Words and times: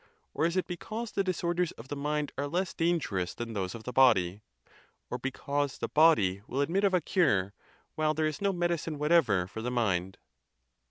or 0.33 0.47
is 0.47 0.57
it 0.57 0.65
because 0.65 1.11
the 1.11 1.23
disor 1.23 1.53
ders 1.55 1.71
of 1.73 1.87
the 1.89 1.95
mind 1.95 2.31
are 2.35 2.47
less 2.47 2.73
dangerous 2.73 3.35
than 3.35 3.53
those 3.53 3.75
of 3.75 3.83
the 3.83 3.93
body? 3.93 4.41
or 5.11 5.19
because 5.19 5.77
the 5.77 5.87
body 5.87 6.41
will 6.47 6.61
admit 6.61 6.83
of 6.83 6.95
a 6.95 7.01
cure, 7.01 7.53
while 7.93 8.15
there 8.15 8.25
is 8.25 8.41
no 8.41 8.51
medicine 8.51 8.97
whatever 8.97 9.45
for 9.45 9.61
the 9.61 9.69
mind? 9.69 10.17